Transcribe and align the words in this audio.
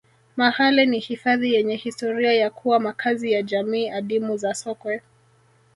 mahale 0.37 0.85
ni 0.85 0.99
hifadhi 0.99 1.53
yenye 1.53 1.75
historia 1.75 2.33
ya 2.33 2.49
kuwa 2.49 2.79
makazi 2.79 3.31
ya 3.31 3.41
jamii 3.41 3.89
adimu 3.89 4.37
za 4.37 4.53
sokwe 4.53 5.01